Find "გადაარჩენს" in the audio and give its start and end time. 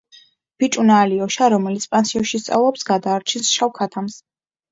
2.89-3.51